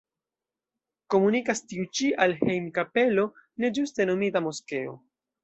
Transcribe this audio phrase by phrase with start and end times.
[1.15, 3.27] Komunikas tiu ĉi al hejm-kapelo,
[3.61, 4.99] ne ĝuste nomita moskeo.